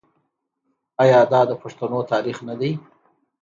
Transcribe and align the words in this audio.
آیا 1.03 1.19
دا 1.31 1.41
د 1.49 1.51
پښتنو 1.61 1.99
تاریخ 2.11 2.37
نه 2.47 2.55
دی؟ 2.59 2.71